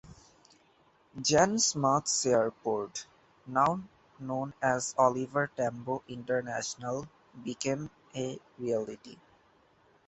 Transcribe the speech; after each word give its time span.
Jan 1.21 1.59
Smuts 1.59 2.25
airport, 2.25 3.05
now 3.45 3.83
known 4.17 4.51
as 4.59 4.95
Oliver 4.97 5.51
Tambo 5.55 6.01
International 6.07 7.07
became 7.43 7.91
a 8.15 8.39
reality. 8.57 9.19